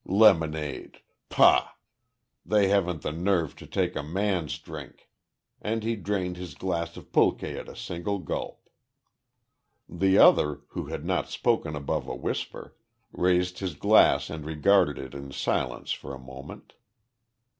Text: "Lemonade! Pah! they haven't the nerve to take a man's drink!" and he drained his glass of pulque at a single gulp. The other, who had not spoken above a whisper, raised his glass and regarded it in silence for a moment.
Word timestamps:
"Lemonade! 0.03 1.01
Pah! 1.29 1.73
they 2.43 2.69
haven't 2.69 3.03
the 3.03 3.11
nerve 3.11 3.55
to 3.57 3.67
take 3.67 3.95
a 3.95 4.01
man's 4.01 4.57
drink!" 4.57 5.07
and 5.61 5.83
he 5.83 5.95
drained 5.95 6.37
his 6.37 6.55
glass 6.55 6.97
of 6.97 7.11
pulque 7.11 7.43
at 7.43 7.69
a 7.69 7.75
single 7.75 8.17
gulp. 8.17 8.67
The 9.87 10.17
other, 10.17 10.61
who 10.69 10.87
had 10.87 11.05
not 11.05 11.29
spoken 11.29 11.75
above 11.75 12.07
a 12.07 12.15
whisper, 12.15 12.75
raised 13.11 13.59
his 13.59 13.75
glass 13.75 14.31
and 14.31 14.43
regarded 14.43 14.97
it 14.97 15.13
in 15.13 15.31
silence 15.31 15.91
for 15.91 16.15
a 16.15 16.19
moment. 16.19 16.73